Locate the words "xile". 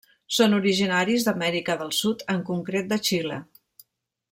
3.11-3.39